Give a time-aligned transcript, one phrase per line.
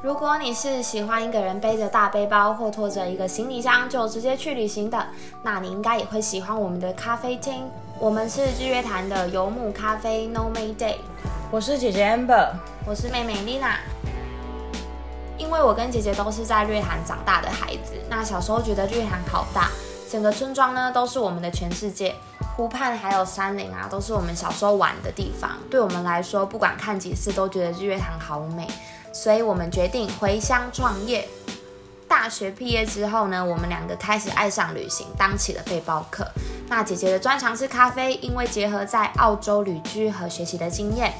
[0.00, 5.08] 如果你是喜欢一个人背着大背包或拖着一个行李箱就直接去旅行的，
[5.42, 7.68] 那你应该也会喜欢我们的咖啡厅。
[7.98, 10.98] 我们是日月潭的游牧咖啡 No Mayday。
[11.50, 12.50] 我是姐姐 Amber，
[12.86, 13.74] 我是妹妹 Lina。
[15.36, 19.68] 因为我跟姐姐都是在日月潭长大的孩子，那小时候觉得日月潭好大，
[20.08, 22.14] 整个村庄呢都是我们的全世界，
[22.56, 25.50] 湖畔还有山林啊，都是我们小时候玩的地方。
[25.68, 28.64] 对我们来说，不管看几次都觉得日月潭好美。
[29.12, 31.28] 所以我们决定回乡创业。
[32.06, 36.26] 大学毕业之后呢，我们两个开始爱上旅行，当起了背包客。
[36.68, 41.12] 那姐姐的专长是咖啡，因为结合在澳洲旅居和学习的经验。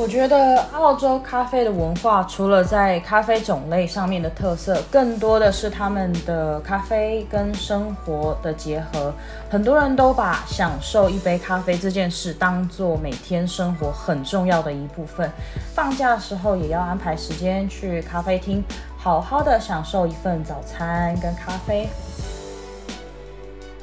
[0.00, 9.12] 我觉得澳洲咖啡的文化，除了在咖啡种类上面的特色，更多的是他们的咖啡跟生活的结合。
[9.50, 15.30] 很多人都把享受一杯咖啡这件事当做每天生活很重要的一部分。
[15.74, 18.64] 放假的时候也要安排时间去咖啡厅，
[18.96, 21.86] 好好的享受一份早餐跟咖啡。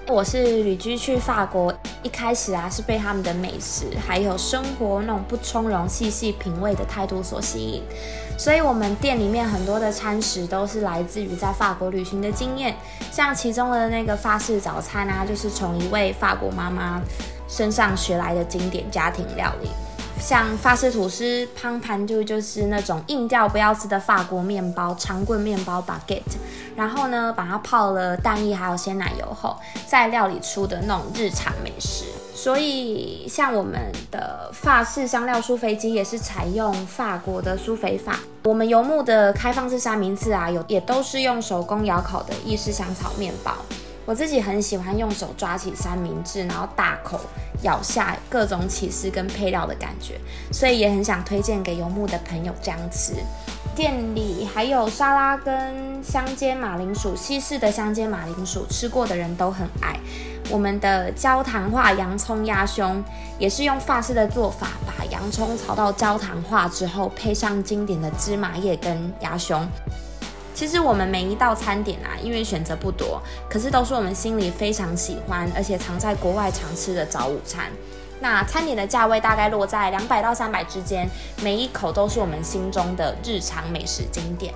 [0.07, 1.71] 我是旅居去法国，
[2.07, 7.83] 一开始啊是被他们的美食还有生活那种不从容、细细品味的态度所吸引，
[8.39, 12.73] 所以我们店里面很多的餐食都是来自于在法国旅行的经验，
[13.11, 17.01] 像其中的那个法式早餐啊，就是从一位法国妈妈
[17.49, 19.67] 身上学来的经典家庭料理。
[20.27, 26.21] 像法式吐司、pan pandu 就是那种硬掉不要吃的法国面包，长棍面包 baguette，
[26.75, 29.55] 然后呢，把它泡了蛋液还有鲜奶油后，
[29.85, 32.03] 再料理出的那种日常美食。
[32.35, 38.19] 所以，像我们的法式香料酥肥鸡也是采用法国的酥肥法。
[38.43, 43.53] 我们游牧的开放式三明治啊，有也都是用手工窑烤的意式香草面包。
[44.07, 47.19] 我自己很喜欢用手抓起三明治，然后大口
[47.63, 50.17] 咬下各种起司跟配料的感觉，
[50.49, 53.15] 所以也很想推荐给游牧的朋友这样吃。
[53.75, 59.99] 店里还有沙拉跟香煎马铃薯，西式的香煎马铃薯，吃过的人都很爱。
[60.49, 63.03] 我们的焦糖化洋葱鸭胸
[63.37, 69.67] 也是用法式的做法，把洋葱炒到焦糖化之后，配上经典的芝麻叶跟鸭胸。
[70.57, 77.65] 其实我们每一道餐点啊，因为选择不多，可是都是我们心里非常喜欢，而且常在国外常吃的早午餐。
[78.19, 81.07] 那餐点的价位大概落在两百到三百之间，
[81.43, 84.51] 每一口都是我们心中的日常美食经典。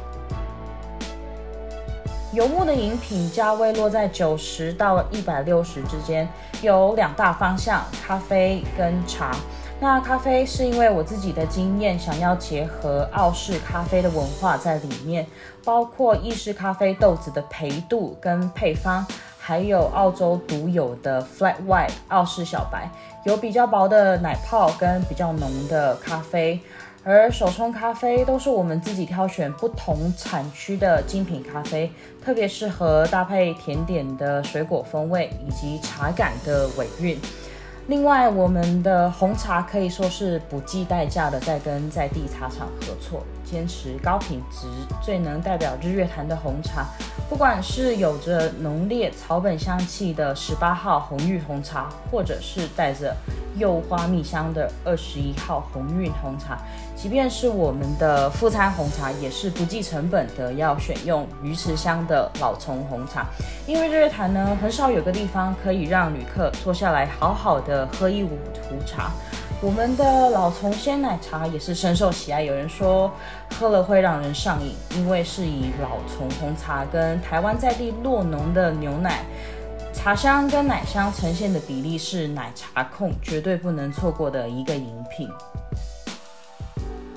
[2.33, 6.27] 游牧的饮品价位落在九十到一百六十之间，
[6.63, 9.35] 有两大方向：咖啡跟茶。
[9.81, 15.25] 那咖啡是因为我自己的经验，想要结合澳式咖啡的文化在里面，
[15.65, 19.03] 包括意式咖啡豆子的培度跟配方，
[19.39, 22.87] 还有澳洲独有的 flat white 澳式小白，
[23.25, 26.59] 有比较薄的奶泡跟比较浓的咖啡，
[27.03, 31.91] 而手冲咖啡都是我们自己挑选不同产区的精品咖啡，
[32.23, 37.19] 特别适合搭配甜点的水果风味以及茶感的尾韵。
[37.87, 44.67] 另外，我们的红茶可以说是不计代价的在跟在地茶厂合作，坚持高品质，
[45.01, 46.85] 最能代表日月潭的红茶。
[47.29, 53.15] 不管是有着浓烈草本香气的十八号红玉红茶，或者是带着
[53.57, 56.57] 柚花蜜香的二十一号红韵红茶，
[56.95, 63.25] 即便是我们的副餐红茶，也是不计成本的要选用鱼池乡的老欉红茶。
[63.67, 68.31] 因为日月潭呢，很少有个地方可以让旅客坐下来好好的喝一壶
[68.85, 69.11] 茶。
[69.63, 73.11] 我们的老欉鲜奶茶也是深受喜爱，有人说
[73.59, 79.23] 喝了会让人上瘾，因为是以老欉红茶跟台湾在地酪农的牛奶。
[79.93, 85.29] 茶香跟奶香呈现的比例是奶茶控绝对不能错过的一个饮品。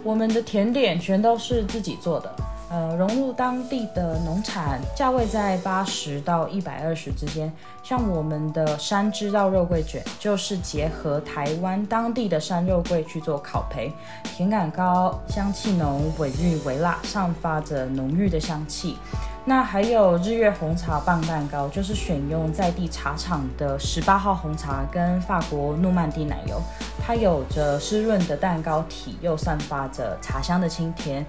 [0.02, 2.30] 我们的甜点全都是自己做的。
[2.70, 7.52] 呃，融入当地的农产，价位在八十到一百二十之间。
[7.82, 13.92] 像我们的山知道肉桂卷，就是结合台湾当地的山肉桂去做烤焙，
[14.24, 18.96] 甜感高，香气浓，尾韵微辣，散发着浓郁的香气。
[19.46, 26.58] 那还有日月红茶棒蛋糕，就是选用在地茶厂的十八号红茶跟法国诺曼底奶油，
[27.06, 31.24] 它有着湿润的蛋糕体，又散发着茶香的清甜。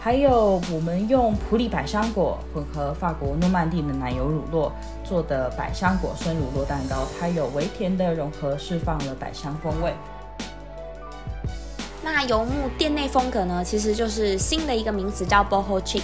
[0.00, 4.70] 还有我们用普里百香果混合法国诺曼底的奶油乳酪
[5.04, 9.92] 做的百香果生乳酪蛋糕，它有微甜的融合，释放了百香风味。
[12.02, 16.02] 那游牧店内风格呢，其实就是新的一个名词叫 Boho Chic。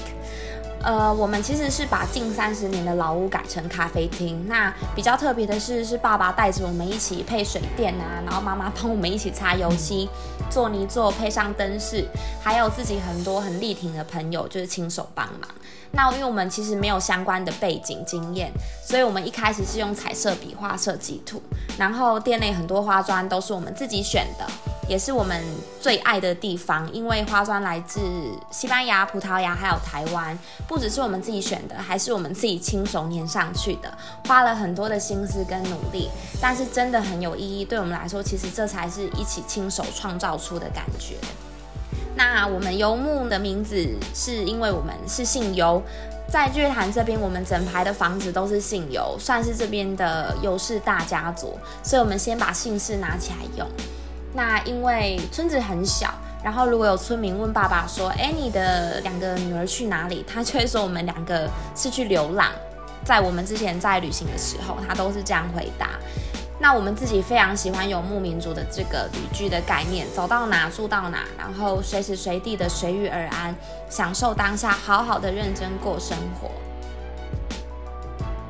[0.85, 4.47] 呃，我们其实是把近三十年的老屋改成咖啡厅。
[4.47, 10.09] 那比较特别的是，是爸爸带着我们一起配水电啊，然后妈妈帮我们一起擦油漆、
[10.51, 12.07] 做泥做、配上灯饰，
[12.43, 15.49] 还有自己很多很力挺的朋友，就是亲手帮忙。
[15.93, 18.53] 那因为我们其实没有相关的背景经验，
[18.85, 21.41] 所以我们一开始是用彩色笔画设计图，
[21.79, 24.47] 然后店内很多花砖都是我们自己选的。
[24.89, 25.43] 也是我们
[25.81, 28.01] 最爱的地方，因为花砖来自
[28.51, 30.39] 西班牙、葡萄牙还有台湾，
[30.69, 33.93] 不只是我们自己选的，还是我们自己亲手粘上去的，
[34.27, 36.11] 花了很多的心思跟努力，
[36.41, 37.65] 但是真的很有意义。
[37.65, 41.17] 对我们来说，其实这才是一起亲手创造出的感觉。
[42.17, 45.83] 那我们游牧的名字是因为我们是姓游，
[46.29, 53.67] 在日月潭这边，我们整排的房子都是姓游，算是这边的游氏大家族，所以我们先把姓氏拿起来用。
[54.35, 62.51] 那因为村子很小，然后如果有村民问爸爸说：“哎，你的两个女儿去哪里？”他就会说：“我们两个是去流浪。”
[63.07, 65.91] 在我们之前在旅行的时候，他都是这样回答。
[66.59, 73.55] 那我们自己非常喜欢游牧民族的这个旅居的概念，走到哪住到哪，然后随时随地的随遇而安，
[73.89, 76.51] 享受当下，好好的认真过生活。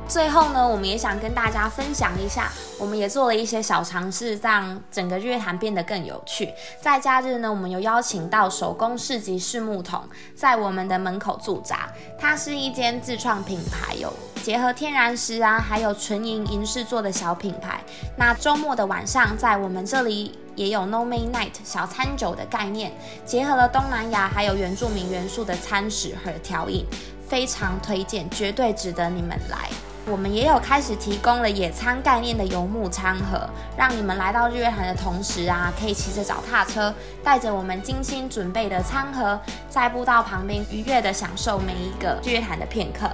[0.07, 6.53] 最后呢，我们也想跟大家分享一下，我们也做了一些小尝试，让整个日月潭变得更有趣。
[6.79, 10.01] 在假日呢，我们有邀请到手工市集市木桶
[10.35, 11.89] 在我们的门口驻扎。
[12.19, 14.13] 它是一间自创品牌，有
[14.43, 17.81] 结合天然石啊，还有纯银银饰做的小品牌。
[18.15, 22.93] 那周末的晚上，在我们这里也有 Nomad Night 小餐酒的概念，
[23.25, 26.85] 结合了东南亚还有原住民元素的餐食和调饮，
[27.27, 29.67] 非常推荐，绝对值得你们来。
[30.07, 36.93] 我们也有开始提供了野餐概念的游牧餐盒，让你们来到日月潭的同时啊，可以骑着脚踏车，
[37.23, 43.09] 带着我们精心准备的餐盒，在步道旁边愉悦地享受每一个日月潭的片刻。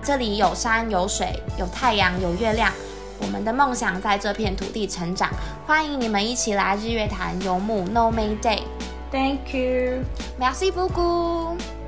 [0.00, 2.72] 这里有山有水，有太阳有月亮，
[3.20, 5.28] 我们的梦想在这片土地成长。
[5.66, 8.62] 欢迎你们一起来日月潭游牧 No May Day。
[9.10, 11.81] Thank you，Merci beaucoup。